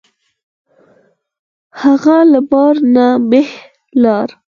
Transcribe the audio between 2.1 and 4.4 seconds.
له بار نه بهر لاړ.